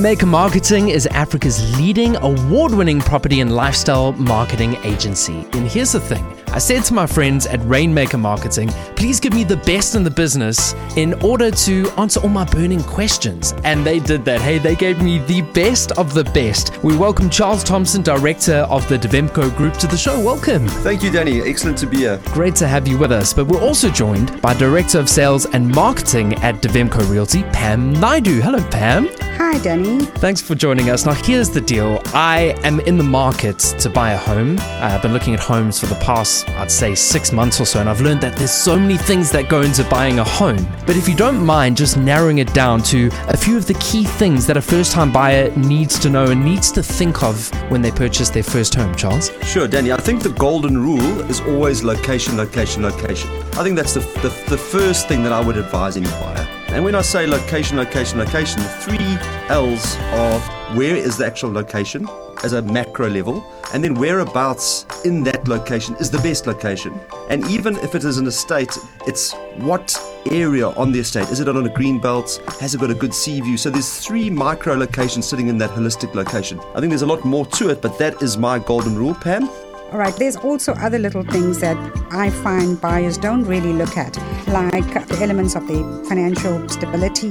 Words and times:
Rainmaker 0.00 0.24
Marketing 0.24 0.88
is 0.88 1.06
Africa's 1.08 1.78
leading 1.78 2.16
award 2.16 2.72
winning 2.72 3.00
property 3.00 3.40
and 3.40 3.54
lifestyle 3.54 4.12
marketing 4.12 4.76
agency. 4.76 5.46
And 5.52 5.68
here's 5.68 5.92
the 5.92 6.00
thing 6.00 6.24
I 6.52 6.58
said 6.58 6.84
to 6.84 6.94
my 6.94 7.06
friends 7.06 7.46
at 7.46 7.60
Rainmaker 7.66 8.16
Marketing, 8.16 8.70
please 8.96 9.20
give 9.20 9.34
me 9.34 9.44
the 9.44 9.58
best 9.58 9.94
in 9.94 10.02
the 10.02 10.10
business 10.10 10.72
in 10.96 11.12
order 11.22 11.50
to 11.50 11.90
answer 11.98 12.18
all 12.20 12.30
my 12.30 12.46
burning 12.46 12.82
questions. 12.82 13.52
And 13.62 13.84
they 13.84 13.98
did 14.00 14.24
that. 14.24 14.40
Hey, 14.40 14.56
they 14.56 14.74
gave 14.74 15.02
me 15.02 15.18
the 15.18 15.42
best 15.52 15.92
of 15.92 16.14
the 16.14 16.24
best. 16.24 16.82
We 16.82 16.96
welcome 16.96 17.28
Charles 17.28 17.62
Thompson, 17.62 18.00
director 18.00 18.66
of 18.70 18.88
the 18.88 18.96
Devmco 18.96 19.54
Group, 19.54 19.74
to 19.74 19.86
the 19.86 19.98
show. 19.98 20.18
Welcome. 20.18 20.66
Thank 20.66 21.02
you, 21.02 21.10
Danny. 21.10 21.42
Excellent 21.42 21.76
to 21.76 21.86
be 21.86 21.98
here. 21.98 22.18
Great 22.32 22.56
to 22.56 22.66
have 22.66 22.88
you 22.88 22.96
with 22.96 23.12
us. 23.12 23.34
But 23.34 23.48
we're 23.48 23.62
also 23.62 23.90
joined 23.90 24.40
by 24.40 24.54
Director 24.54 24.98
of 24.98 25.10
Sales 25.10 25.44
and 25.44 25.68
Marketing 25.68 26.32
at 26.36 26.54
Devmco 26.62 27.08
Realty, 27.10 27.42
Pam 27.52 27.92
Naidu. 27.92 28.40
Hello, 28.40 28.66
Pam. 28.70 29.08
Hi, 29.36 29.58
Danny. 29.58 29.89
Thanks 29.98 30.40
for 30.40 30.54
joining 30.54 30.90
us. 30.90 31.06
Now, 31.06 31.14
here's 31.14 31.50
the 31.50 31.60
deal 31.60 32.00
I 32.06 32.54
am 32.62 32.80
in 32.80 32.96
the 32.96 33.04
market 33.04 33.58
to 33.58 33.90
buy 33.90 34.12
a 34.12 34.16
home. 34.16 34.58
Uh, 34.58 34.90
I've 34.92 35.02
been 35.02 35.12
looking 35.12 35.34
at 35.34 35.40
homes 35.40 35.80
for 35.80 35.86
the 35.86 35.94
past, 35.96 36.48
I'd 36.50 36.70
say, 36.70 36.94
six 36.94 37.32
months 37.32 37.60
or 37.60 37.64
so, 37.64 37.80
and 37.80 37.88
I've 37.88 38.00
learned 38.00 38.20
that 38.20 38.36
there's 38.36 38.52
so 38.52 38.78
many 38.78 38.96
things 38.96 39.30
that 39.32 39.48
go 39.48 39.62
into 39.62 39.82
buying 39.84 40.18
a 40.18 40.24
home. 40.24 40.66
But 40.86 40.96
if 40.96 41.08
you 41.08 41.16
don't 41.16 41.44
mind 41.44 41.76
just 41.76 41.96
narrowing 41.96 42.38
it 42.38 42.52
down 42.52 42.82
to 42.84 43.10
a 43.28 43.36
few 43.36 43.56
of 43.56 43.66
the 43.66 43.74
key 43.74 44.04
things 44.04 44.46
that 44.46 44.56
a 44.56 44.62
first 44.62 44.92
time 44.92 45.10
buyer 45.10 45.50
needs 45.56 45.98
to 46.00 46.10
know 46.10 46.26
and 46.26 46.44
needs 46.44 46.70
to 46.72 46.82
think 46.82 47.22
of 47.22 47.50
when 47.70 47.82
they 47.82 47.90
purchase 47.90 48.28
their 48.28 48.42
first 48.42 48.74
home, 48.74 48.94
Charles. 48.94 49.30
Sure, 49.42 49.66
Danny. 49.66 49.92
I 49.92 49.96
think 49.96 50.22
the 50.22 50.30
golden 50.30 50.76
rule 50.76 51.20
is 51.30 51.40
always 51.40 51.82
location, 51.82 52.36
location, 52.36 52.82
location. 52.82 53.30
I 53.54 53.62
think 53.62 53.76
that's 53.76 53.94
the, 53.94 54.00
the, 54.20 54.28
the 54.48 54.58
first 54.58 55.08
thing 55.08 55.22
that 55.22 55.32
I 55.32 55.40
would 55.40 55.56
advise 55.56 55.96
any 55.96 56.08
buyer. 56.08 56.59
And 56.72 56.84
when 56.84 56.94
I 56.94 57.02
say 57.02 57.26
location, 57.26 57.76
location, 57.76 58.20
location, 58.20 58.62
the 58.62 58.68
three 58.68 59.18
L's 59.48 59.96
are 60.12 60.38
where 60.76 60.94
is 60.94 61.16
the 61.18 61.26
actual 61.26 61.50
location 61.50 62.06
as 62.44 62.52
a 62.52 62.62
macro 62.62 63.08
level, 63.10 63.44
and 63.74 63.82
then 63.82 63.94
whereabouts 63.94 64.86
in 65.04 65.24
that 65.24 65.48
location 65.48 65.96
is 65.96 66.12
the 66.12 66.18
best 66.18 66.46
location. 66.46 66.98
And 67.28 67.44
even 67.48 67.76
if 67.78 67.96
it 67.96 68.04
is 68.04 68.18
an 68.18 68.26
estate, 68.28 68.78
it's 69.04 69.32
what 69.56 69.94
area 70.30 70.68
on 70.68 70.92
the 70.92 71.00
estate. 71.00 71.28
Is 71.30 71.40
it 71.40 71.48
on 71.48 71.66
a 71.66 71.68
green 71.68 71.98
belt? 71.98 72.40
Has 72.60 72.72
it 72.72 72.80
got 72.80 72.90
a 72.90 72.94
good 72.94 73.12
sea 73.12 73.40
view? 73.40 73.56
So 73.56 73.68
there's 73.68 73.98
three 73.98 74.30
micro 74.30 74.74
locations 74.74 75.26
sitting 75.26 75.48
in 75.48 75.58
that 75.58 75.70
holistic 75.70 76.14
location. 76.14 76.60
I 76.74 76.78
think 76.78 76.90
there's 76.90 77.02
a 77.02 77.06
lot 77.06 77.24
more 77.24 77.46
to 77.46 77.70
it, 77.70 77.82
but 77.82 77.98
that 77.98 78.22
is 78.22 78.38
my 78.38 78.60
golden 78.60 78.96
rule, 78.96 79.14
Pam. 79.14 79.50
All 79.92 79.98
right, 79.98 80.14
there's 80.14 80.36
also 80.36 80.72
other 80.74 81.00
little 81.00 81.24
things 81.24 81.58
that 81.58 81.76
I 82.12 82.30
find 82.30 82.80
buyers 82.80 83.18
don't 83.18 83.42
really 83.42 83.72
look 83.72 83.96
at, 83.96 84.16
like 84.46 85.08
the 85.08 85.18
elements 85.20 85.56
of 85.56 85.66
the 85.66 86.04
financial 86.08 86.68
stability, 86.68 87.30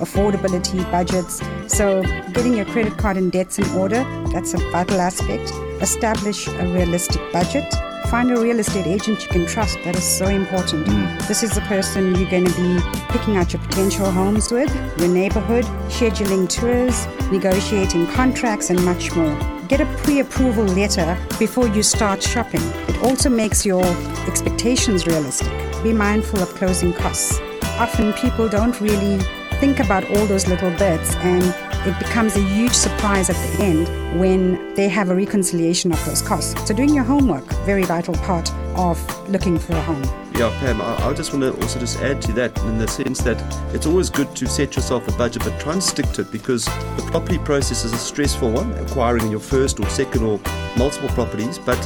affordability, 0.00 0.82
budgets. 0.90 1.40
So, 1.68 2.02
getting 2.32 2.56
your 2.56 2.64
credit 2.64 2.98
card 2.98 3.16
and 3.16 3.30
debts 3.30 3.60
in 3.60 3.70
order, 3.78 4.02
that's 4.32 4.54
a 4.54 4.58
vital 4.70 5.00
aspect. 5.00 5.52
Establish 5.80 6.48
a 6.48 6.74
realistic 6.74 7.20
budget. 7.32 7.72
Find 8.08 8.32
a 8.32 8.40
real 8.40 8.58
estate 8.58 8.88
agent 8.88 9.22
you 9.22 9.28
can 9.28 9.46
trust. 9.46 9.78
That 9.84 9.94
is 9.94 10.02
so 10.02 10.26
important. 10.26 10.88
Mm. 10.88 11.28
This 11.28 11.44
is 11.44 11.54
the 11.54 11.60
person 11.62 12.16
you're 12.16 12.28
going 12.28 12.44
to 12.44 12.56
be 12.60 12.80
picking 13.10 13.36
out 13.36 13.52
your 13.52 13.62
potential 13.62 14.10
homes 14.10 14.50
with, 14.50 14.74
your 14.98 15.08
neighborhood, 15.08 15.64
scheduling 15.86 16.48
tours, 16.48 17.06
negotiating 17.30 18.08
contracts, 18.08 18.68
and 18.70 18.84
much 18.84 19.14
more 19.14 19.59
get 19.70 19.80
a 19.80 19.86
pre 20.02 20.18
approval 20.18 20.64
letter 20.64 21.16
before 21.38 21.68
you 21.68 21.82
start 21.82 22.20
shopping. 22.20 22.60
It 22.88 22.98
also 23.04 23.30
makes 23.30 23.64
your 23.64 23.84
expectations 24.26 25.06
realistic. 25.06 25.52
Be 25.84 25.92
mindful 25.92 26.40
of 26.40 26.48
closing 26.56 26.92
costs. 26.92 27.38
Often 27.78 28.14
people 28.14 28.48
don't 28.48 28.78
really 28.80 29.18
think 29.60 29.78
about 29.78 30.04
all 30.10 30.26
those 30.26 30.48
little 30.48 30.70
bits 30.72 31.14
and 31.16 31.44
it 31.86 31.96
becomes 32.00 32.34
a 32.36 32.42
huge 32.42 32.74
surprise 32.74 33.30
at 33.30 33.36
the 33.36 33.62
end 33.62 34.20
when 34.20 34.74
they 34.74 34.88
have 34.88 35.08
a 35.08 35.14
reconciliation 35.14 35.92
of 35.92 36.04
those 36.04 36.20
costs. 36.20 36.60
So, 36.66 36.74
doing 36.74 36.92
your 36.92 37.04
homework, 37.04 37.44
very 37.64 37.84
vital 37.84 38.14
part 38.14 38.52
of 38.74 38.98
looking 39.30 39.56
for 39.56 39.74
a 39.74 39.82
home. 39.82 40.29
Yeah, 40.40 40.48
Pam, 40.60 40.80
I, 40.80 40.96
I 41.06 41.12
just 41.12 41.34
want 41.34 41.42
to 41.42 41.60
also 41.60 41.78
just 41.78 41.98
add 41.98 42.22
to 42.22 42.32
that 42.32 42.56
in 42.60 42.78
the 42.78 42.88
sense 42.88 43.20
that 43.24 43.38
it's 43.74 43.84
always 43.84 44.08
good 44.08 44.34
to 44.36 44.46
set 44.46 44.74
yourself 44.74 45.06
a 45.06 45.12
budget, 45.18 45.44
but 45.44 45.60
try 45.60 45.74
and 45.74 45.82
stick 45.82 46.06
to 46.12 46.22
it 46.22 46.32
because 46.32 46.64
the 46.64 47.06
property 47.10 47.36
process 47.36 47.84
is 47.84 47.92
a 47.92 47.98
stressful 47.98 48.50
one, 48.50 48.72
acquiring 48.78 49.30
your 49.30 49.38
first 49.38 49.78
or 49.78 49.86
second 49.90 50.22
or 50.22 50.40
multiple 50.78 51.10
properties, 51.10 51.58
but 51.58 51.76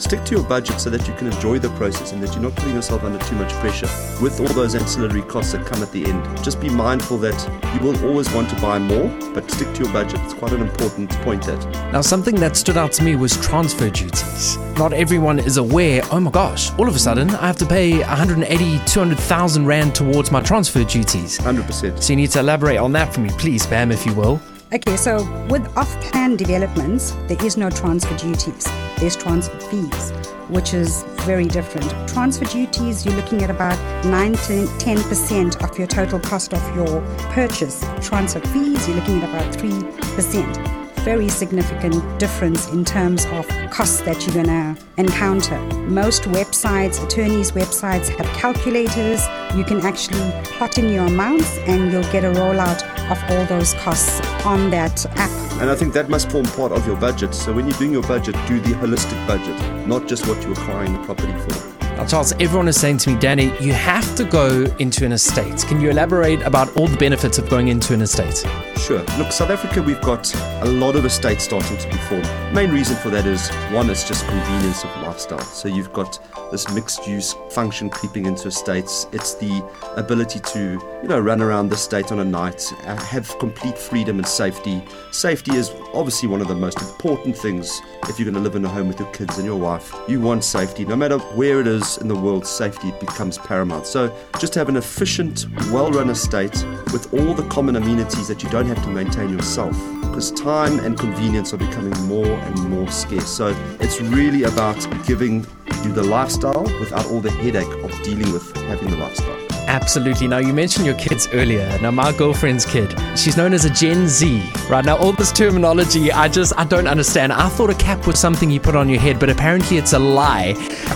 stick 0.00 0.24
to 0.24 0.34
your 0.34 0.44
budget 0.44 0.80
so 0.80 0.90
that 0.90 1.06
you 1.06 1.14
can 1.14 1.26
enjoy 1.26 1.58
the 1.58 1.68
process 1.70 2.12
and 2.12 2.22
that 2.22 2.32
you're 2.32 2.42
not 2.42 2.54
putting 2.56 2.74
yourself 2.74 3.04
under 3.04 3.18
too 3.26 3.36
much 3.36 3.52
pressure 3.54 3.88
with 4.22 4.40
all 4.40 4.48
those 4.48 4.74
ancillary 4.74 5.22
costs 5.22 5.52
that 5.52 5.66
come 5.66 5.82
at 5.82 5.92
the 5.92 6.04
end. 6.04 6.44
Just 6.44 6.60
be 6.60 6.68
mindful 6.68 7.18
that 7.18 7.38
you 7.74 7.80
will 7.80 8.04
always 8.06 8.32
want 8.32 8.48
to 8.50 8.60
buy 8.60 8.78
more, 8.78 9.08
but 9.32 9.50
stick 9.50 9.72
to 9.74 9.84
your 9.84 9.92
budget. 9.92 10.20
It's 10.24 10.34
quite 10.34 10.52
an 10.52 10.62
important 10.62 11.10
point 11.22 11.44
that. 11.46 11.64
Now, 11.92 12.00
something 12.00 12.36
that 12.36 12.56
stood 12.56 12.76
out 12.76 12.92
to 12.92 13.04
me 13.04 13.16
was 13.16 13.36
transfer 13.40 13.90
duties. 13.90 14.56
Not 14.76 14.92
everyone 14.92 15.38
is 15.38 15.56
aware, 15.56 16.02
oh 16.10 16.20
my 16.20 16.30
gosh, 16.30 16.72
all 16.78 16.88
of 16.88 16.96
a 16.96 16.98
sudden 16.98 17.30
I 17.30 17.46
have 17.46 17.58
to 17.58 17.66
pay 17.66 17.98
180, 17.98 18.80
200,000 18.86 19.66
Rand 19.66 19.94
towards 19.94 20.30
my 20.30 20.40
transfer 20.40 20.84
duties. 20.84 21.38
100%. 21.38 22.02
So 22.02 22.12
you 22.12 22.16
need 22.16 22.30
to 22.30 22.40
elaborate 22.40 22.78
on 22.78 22.92
that 22.92 23.12
for 23.12 23.20
me, 23.20 23.30
please, 23.38 23.66
Pam, 23.66 23.92
if 23.92 24.06
you 24.06 24.14
will. 24.14 24.40
Okay, 24.72 24.96
so 24.96 25.16
with 25.50 25.66
off 25.76 25.90
plan 26.00 26.36
developments, 26.36 27.10
there 27.26 27.44
is 27.44 27.56
no 27.56 27.70
transfer 27.70 28.16
duties, 28.16 28.64
there's 28.98 29.16
transfer 29.16 29.58
fees, 29.62 30.12
which 30.48 30.74
is 30.74 31.02
very 31.22 31.46
different. 31.46 31.90
Transfer 32.08 32.44
duties, 32.44 33.04
you're 33.04 33.16
looking 33.16 33.42
at 33.42 33.50
about 33.50 33.76
9 34.04 34.32
to 34.32 34.66
10% 34.78 35.68
of 35.68 35.76
your 35.76 35.88
total 35.88 36.20
cost 36.20 36.54
of 36.54 36.76
your 36.76 37.00
purchase. 37.32 37.84
Transfer 38.00 38.38
fees, 38.38 38.86
you're 38.86 38.96
looking 38.96 39.20
at 39.20 39.28
about 39.28 39.52
3% 39.54 40.80
very 41.00 41.30
significant 41.30 42.20
difference 42.20 42.68
in 42.68 42.84
terms 42.84 43.24
of 43.32 43.48
costs 43.70 44.02
that 44.02 44.26
you're 44.26 44.34
going 44.34 44.46
to 44.46 44.76
encounter. 44.98 45.58
Most 45.88 46.24
websites, 46.24 47.02
attorneys' 47.02 47.52
websites, 47.52 48.10
have 48.10 48.26
calculators. 48.36 49.26
You 49.56 49.64
can 49.64 49.80
actually 49.80 50.30
plot 50.44 50.76
in 50.76 50.90
your 50.90 51.06
amounts 51.06 51.56
and 51.60 51.90
you'll 51.90 52.12
get 52.12 52.24
a 52.24 52.30
rollout 52.32 52.99
of 53.10 53.22
all 53.30 53.44
those 53.46 53.74
costs 53.74 54.20
on 54.44 54.70
that 54.70 55.04
app. 55.18 55.30
And 55.60 55.68
I 55.68 55.74
think 55.74 55.92
that 55.94 56.08
must 56.08 56.30
form 56.30 56.46
part 56.46 56.72
of 56.72 56.86
your 56.86 56.96
budget. 56.96 57.34
So 57.34 57.52
when 57.52 57.68
you're 57.68 57.78
doing 57.78 57.92
your 57.92 58.02
budget, 58.02 58.34
do 58.46 58.60
the 58.60 58.70
holistic 58.70 59.26
budget, 59.26 59.86
not 59.86 60.08
just 60.08 60.26
what 60.26 60.42
you're 60.42 60.52
acquiring 60.52 60.94
the 60.94 61.04
property 61.04 61.32
for. 61.40 61.70
Now, 61.96 62.06
Charles, 62.06 62.32
everyone 62.40 62.68
is 62.68 62.80
saying 62.80 62.98
to 62.98 63.10
me, 63.10 63.18
Danny, 63.18 63.52
you 63.60 63.74
have 63.74 64.14
to 64.16 64.24
go 64.24 64.64
into 64.78 65.04
an 65.04 65.12
estate. 65.12 65.64
Can 65.66 65.80
you 65.80 65.90
elaborate 65.90 66.40
about 66.42 66.74
all 66.76 66.86
the 66.86 66.96
benefits 66.96 67.36
of 67.36 67.50
going 67.50 67.68
into 67.68 67.92
an 67.92 68.00
estate? 68.00 68.44
Sure. 68.80 69.04
Look, 69.18 69.30
South 69.30 69.50
Africa, 69.50 69.82
we've 69.82 70.00
got 70.00 70.34
a 70.62 70.64
lot 70.64 70.96
of 70.96 71.04
estates 71.04 71.44
starting 71.44 71.76
to 71.76 71.88
be 71.88 71.96
formed. 72.08 72.24
Main 72.54 72.70
reason 72.72 72.96
for 72.96 73.10
that 73.10 73.26
is 73.26 73.50
one, 73.72 73.90
it's 73.90 74.08
just 74.08 74.26
convenience 74.26 74.82
of 74.84 74.90
lifestyle. 75.02 75.38
So 75.40 75.68
you've 75.68 75.92
got 75.92 76.18
this 76.50 76.68
mixed 76.72 77.06
use 77.06 77.34
function 77.50 77.90
creeping 77.90 78.24
into 78.24 78.48
estates. 78.48 79.06
It's 79.12 79.34
the 79.34 79.62
ability 79.96 80.40
to, 80.40 80.60
you 81.02 81.08
know, 81.08 81.20
run 81.20 81.42
around 81.42 81.68
the 81.68 81.76
state 81.76 82.10
on 82.10 82.20
a 82.20 82.24
night, 82.24 82.72
uh, 82.86 82.96
have 82.96 83.38
complete 83.38 83.76
freedom 83.76 84.18
and 84.18 84.26
safety. 84.26 84.82
Safety 85.12 85.54
is 85.54 85.70
obviously 85.92 86.28
one 86.28 86.40
of 86.40 86.48
the 86.48 86.54
most 86.54 86.80
important 86.80 87.36
things 87.36 87.82
if 88.08 88.18
you're 88.18 88.24
going 88.24 88.34
to 88.34 88.40
live 88.40 88.56
in 88.56 88.64
a 88.64 88.68
home 88.68 88.88
with 88.88 88.98
your 88.98 89.12
kids 89.12 89.36
and 89.36 89.46
your 89.46 89.58
wife. 89.58 89.94
You 90.08 90.20
want 90.20 90.42
safety. 90.42 90.86
No 90.86 90.96
matter 90.96 91.18
where 91.18 91.60
it 91.60 91.66
is 91.66 91.98
in 91.98 92.08
the 92.08 92.16
world, 92.16 92.46
safety 92.46 92.92
becomes 92.98 93.36
paramount. 93.36 93.86
So 93.86 94.12
just 94.38 94.54
have 94.54 94.70
an 94.70 94.76
efficient, 94.76 95.46
well 95.70 95.90
run 95.90 96.08
estate 96.08 96.64
with 96.92 97.12
all 97.14 97.34
the 97.34 97.46
common 97.48 97.76
amenities 97.76 98.28
that 98.28 98.42
you 98.42 98.48
don't 98.50 98.66
have 98.66 98.82
to 98.82 98.90
maintain 98.90 99.30
yourself 99.30 99.76
because 100.00 100.30
time 100.32 100.78
and 100.80 100.98
convenience 100.98 101.54
are 101.54 101.58
becoming 101.58 101.94
more 102.06 102.26
and 102.26 102.68
more 102.68 102.88
scarce. 102.90 103.28
So 103.28 103.56
it's 103.78 104.00
really 104.00 104.44
about 104.44 104.76
giving 105.06 105.46
you 105.84 105.92
the 105.92 106.02
lifestyle 106.02 106.64
without 106.80 107.06
all 107.06 107.20
the 107.20 107.30
headache 107.30 107.72
of 107.84 107.90
dealing 108.02 108.32
with 108.32 108.54
having 108.56 108.90
the 108.90 108.96
lifestyle. 108.96 109.49
Absolutely. 109.66 110.28
Now, 110.28 110.38
you 110.38 110.52
mentioned 110.52 110.86
your 110.86 110.96
kids 110.96 111.28
earlier. 111.32 111.78
Now, 111.80 111.90
my 111.90 112.12
girlfriend's 112.12 112.64
kid, 112.66 112.94
she's 113.16 113.36
known 113.36 113.52
as 113.52 113.64
a 113.64 113.70
Gen 113.70 114.08
Z, 114.08 114.42
right? 114.68 114.84
Now, 114.84 114.96
all 114.96 115.12
this 115.12 115.32
terminology, 115.32 116.10
I 116.12 116.28
just, 116.28 116.52
I 116.58 116.64
don't 116.64 116.86
understand. 116.86 117.32
I 117.32 117.48
thought 117.48 117.70
a 117.70 117.74
cap 117.74 118.06
was 118.06 118.18
something 118.18 118.50
you 118.50 118.60
put 118.60 118.74
on 118.74 118.88
your 118.88 119.00
head, 119.00 119.18
but 119.18 119.30
apparently 119.30 119.76
it's 119.78 119.92
a 119.92 119.98
lie. 119.98 120.52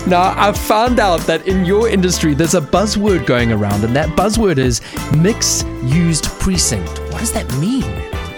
Now, 0.07 0.33
I've 0.37 0.57
found 0.57 0.99
out 0.99 1.21
that 1.21 1.47
in 1.47 1.65
your 1.65 1.89
industry, 1.89 2.33
there's 2.33 2.55
a 2.55 2.61
buzzword 2.61 3.25
going 3.25 3.51
around, 3.51 3.83
and 3.83 3.95
that 3.95 4.09
buzzword 4.09 4.57
is 4.57 4.81
mixed 5.15 5.65
used 5.83 6.25
precinct. 6.39 6.99
What 7.11 7.19
does 7.19 7.31
that 7.33 7.51
mean? 7.57 7.83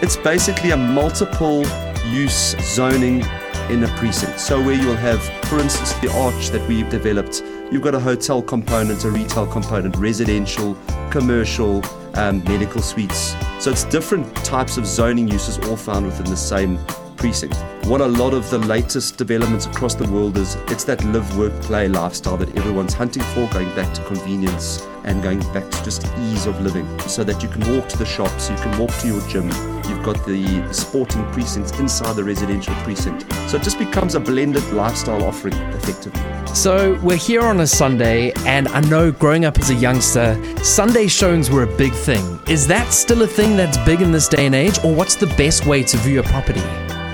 It's 0.01 0.17
basically 0.17 0.71
a 0.71 0.77
multiple 0.77 1.65
use 2.05 2.55
zoning 2.61 3.23
in 3.69 3.83
a 3.83 3.87
precinct. 3.97 4.39
So, 4.39 4.63
where 4.63 4.75
you'll 4.75 4.95
have, 4.95 5.23
for 5.45 5.59
instance, 5.59 5.93
the 5.95 6.11
arch 6.13 6.49
that 6.49 6.67
we've 6.67 6.89
developed, 6.89 7.43
you've 7.71 7.81
got 7.81 7.95
a 7.95 7.99
hotel 7.99 8.41
component, 8.41 9.03
a 9.03 9.11
retail 9.11 9.47
component, 9.47 9.95
residential, 9.97 10.77
commercial, 11.11 11.83
um, 12.15 12.43
medical 12.45 12.81
suites. 12.81 13.35
So, 13.59 13.71
it's 13.71 13.83
different 13.85 14.33
types 14.37 14.77
of 14.77 14.85
zoning 14.85 15.27
uses 15.27 15.57
all 15.59 15.77
found 15.77 16.05
within 16.05 16.25
the 16.25 16.37
same 16.37 16.77
precinct. 17.15 17.55
What 17.87 18.01
a 18.01 18.05
lot 18.05 18.33
of 18.33 18.49
the 18.49 18.57
latest 18.57 19.15
developments 19.15 19.65
across 19.65 19.95
the 19.95 20.11
world 20.11 20.37
is 20.37 20.55
it's 20.67 20.83
that 20.83 21.01
live, 21.05 21.37
work, 21.37 21.53
play 21.61 21.87
lifestyle 21.87 22.35
that 22.35 22.53
everyone's 22.57 22.93
hunting 22.93 23.23
for, 23.23 23.47
going 23.53 23.73
back 23.75 23.93
to 23.93 24.03
convenience 24.03 24.85
and 25.05 25.23
going 25.23 25.39
back 25.53 25.71
to 25.71 25.83
just 25.85 26.05
ease 26.19 26.47
of 26.47 26.59
living 26.59 26.85
so 27.07 27.23
that 27.23 27.41
you 27.41 27.47
can 27.47 27.61
walk 27.73 27.87
to 27.87 27.97
the 27.97 28.03
shops, 28.05 28.49
you 28.49 28.57
can 28.57 28.77
walk 28.77 28.89
to 28.97 29.07
your 29.07 29.21
gym, 29.29 29.45
you've 29.87 30.03
got 30.03 30.17
the 30.25 30.67
sporting 30.73 31.23
precincts 31.31 31.79
inside 31.79 32.17
the 32.17 32.23
residential 32.25 32.73
precinct. 32.83 33.31
So 33.49 33.55
it 33.55 33.63
just 33.63 33.79
becomes 33.79 34.15
a 34.15 34.19
blended 34.19 34.69
lifestyle 34.73 35.23
offering 35.23 35.53
effectively. 35.53 36.21
So 36.53 36.99
we're 37.01 37.15
here 37.15 37.43
on 37.43 37.61
a 37.61 37.67
Sunday, 37.67 38.33
and 38.45 38.67
I 38.67 38.81
know 38.81 39.13
growing 39.13 39.45
up 39.45 39.57
as 39.59 39.69
a 39.69 39.75
youngster, 39.75 40.37
Sunday 40.61 41.07
showings 41.07 41.49
were 41.49 41.63
a 41.63 41.77
big 41.77 41.93
thing. 41.93 42.37
Is 42.49 42.67
that 42.67 42.91
still 42.91 43.21
a 43.21 43.27
thing 43.27 43.55
that's 43.55 43.77
big 43.85 44.01
in 44.01 44.11
this 44.11 44.27
day 44.27 44.45
and 44.45 44.55
age, 44.55 44.77
or 44.83 44.93
what's 44.93 45.15
the 45.15 45.27
best 45.37 45.65
way 45.65 45.83
to 45.83 45.95
view 45.95 46.19
a 46.19 46.23
property? 46.23 46.63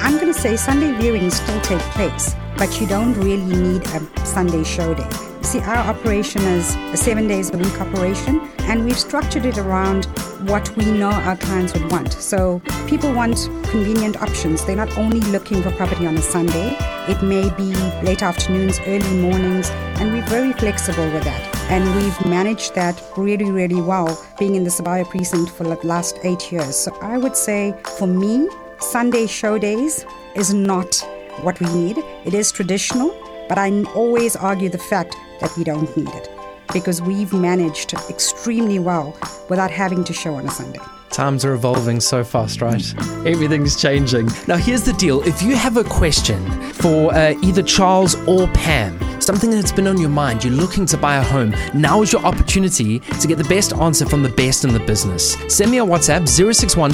I'm 0.04 0.16
going 0.16 0.34
to 0.34 0.38
say 0.38 0.58
Sunday 0.64 0.94
viewings 0.94 1.34
still 1.34 1.60
take 1.60 1.82
place, 1.92 2.38
but 2.58 2.80
you 2.80 2.88
don't 2.88 3.14
really 3.16 3.44
need 3.44 3.86
a 3.88 4.26
Sunday 4.26 4.64
show 4.64 4.94
day. 4.94 5.10
See, 5.42 5.60
our 5.60 5.76
operation 5.76 6.42
is 6.44 6.74
a 6.94 6.96
seven 6.96 7.28
days 7.28 7.54
a 7.54 7.58
week 7.58 7.82
operation, 7.82 8.40
and 8.60 8.86
we've 8.86 8.98
structured 8.98 9.46
it 9.46 9.58
around 9.58 10.06
what 10.48 10.74
we 10.78 10.86
know 10.86 11.12
our 11.12 11.36
clients 11.36 11.74
would 11.74 11.92
want. 11.92 12.14
So 12.14 12.62
people 12.88 13.12
want 13.12 13.50
convenient 13.72 14.22
options. 14.22 14.64
They're 14.64 14.78
not 14.78 14.98
only 14.98 15.20
looking 15.36 15.62
for 15.62 15.70
property 15.72 16.08
on 16.08 16.16
a 16.16 16.22
Sunday, 16.22 16.78
it 17.10 17.22
may 17.22 17.50
be 17.58 17.76
late 18.02 18.24
afternoons, 18.24 18.80
early 18.88 19.18
mornings, 19.18 19.70
and 20.00 20.14
we're 20.14 20.26
very 20.28 20.54
flexible 20.54 21.12
with 21.12 21.26
that. 21.26 21.56
And 21.70 21.84
we've 21.94 22.26
managed 22.26 22.74
that 22.76 23.04
really, 23.18 23.52
really 23.52 23.82
well, 23.82 24.18
being 24.40 24.56
in 24.56 24.64
the 24.64 24.70
Sibaya 24.70 25.06
precinct 25.10 25.52
for 25.52 25.66
the 25.66 25.76
last 25.86 26.20
eight 26.24 26.54
years. 26.54 26.78
So 26.78 26.98
I 27.02 27.18
would 27.18 27.36
say 27.36 27.76
for 27.98 28.08
me, 28.08 28.48
Sunday 28.80 29.28
show 29.28 29.58
days 29.58 30.06
is 30.36 30.54
not 30.54 30.96
what 31.42 31.60
we 31.60 31.68
need. 31.74 31.98
It 32.26 32.34
is 32.34 32.52
traditional, 32.52 33.10
but 33.50 33.58
I 33.58 33.84
always 33.96 34.36
argue 34.36 34.70
the 34.70 34.78
fact 34.78 35.16
that 35.42 35.56
we 35.58 35.64
don't 35.64 35.96
need 35.96 36.10
it 36.10 36.30
because 36.72 37.02
we've 37.02 37.34
managed 37.34 37.94
extremely 38.10 38.80
well 38.80 39.18
without 39.50 39.70
having 39.70 40.04
to 40.06 40.14
show 40.14 40.36
on 40.36 40.46
a 40.46 40.52
Sunday. 40.52 40.80
Times 41.12 41.46
are 41.46 41.54
evolving 41.54 42.00
so 42.00 42.24
fast, 42.24 42.62
right? 42.62 42.84
Everything's 43.28 43.80
changing. 43.80 44.30
Now, 44.48 44.58
here's 44.58 44.82
the 44.82 44.94
deal 44.94 45.22
if 45.28 45.44
you 45.44 45.56
have 45.56 45.78
a 45.78 45.84
question 45.84 46.44
for 46.74 47.14
uh, 47.14 47.36
either 47.44 47.62
Charles 47.62 48.16
or 48.28 48.48
Pam, 48.48 48.98
something 49.24 49.50
that's 49.50 49.72
been 49.72 49.88
on 49.88 50.00
your 50.00 50.10
mind, 50.10 50.44
you're 50.44 50.54
looking 50.54 50.86
to 50.88 50.98
buy 50.98 51.18
a 51.18 51.24
home, 51.24 51.56
now 51.74 52.02
is 52.02 52.12
your 52.12 52.24
opportunity 52.26 53.00
to 53.00 53.28
get 53.28 53.38
the 53.38 53.44
best 53.46 53.74
answer 53.74 54.06
from 54.06 54.22
the 54.24 54.30
best 54.30 54.64
in 54.66 54.74
the 54.74 54.80
business. 54.80 55.36
Send 55.48 55.72
me 55.72 55.80
a 55.80 55.86
WhatsApp 55.86 56.28
061 56.28 56.92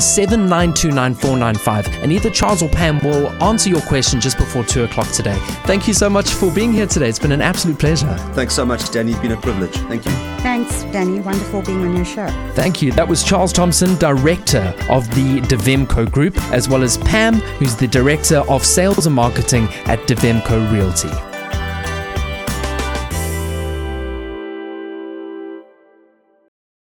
and 2.01 2.11
either 2.11 2.29
Charles 2.29 2.61
or 2.61 2.69
Pam 2.69 2.99
will 2.99 3.27
answer 3.43 3.69
your 3.69 3.81
question 3.81 4.21
just 4.21 4.37
before 4.37 4.63
2 4.63 4.83
o'clock 4.83 5.07
today. 5.11 5.37
Thank 5.65 5.87
you 5.87 5.93
so 5.93 6.09
much 6.09 6.29
for 6.29 6.51
being 6.51 6.71
here 6.71 6.87
today. 6.87 7.09
It's 7.09 7.19
been 7.19 7.31
an 7.31 7.41
absolute 7.41 7.79
pleasure. 7.79 8.15
Thanks 8.33 8.53
so 8.53 8.65
much, 8.65 8.89
Danny. 8.91 9.11
It's 9.11 9.21
been 9.21 9.31
a 9.31 9.37
privilege. 9.37 9.75
Thank 9.87 10.05
you. 10.05 10.11
Thanks, 10.41 10.83
Danny. 10.83 11.19
Wonderful 11.19 11.61
being 11.63 11.81
on 11.81 11.95
your 11.95 12.05
show. 12.05 12.27
Thank 12.53 12.81
you. 12.81 12.91
That 12.91 13.07
was 13.07 13.23
Charles 13.23 13.53
Thompson, 13.53 13.95
Director 13.95 14.73
of 14.89 15.07
the 15.15 15.41
Devmco 15.41 16.11
Group, 16.11 16.37
as 16.51 16.69
well 16.69 16.83
as 16.83 16.97
Pam, 16.99 17.35
who's 17.35 17.75
the 17.75 17.87
Director 17.87 18.43
of 18.49 18.65
Sales 18.65 19.05
and 19.05 19.15
Marketing 19.15 19.65
at 19.85 19.99
Devmco 20.07 20.71
Realty. 20.71 21.28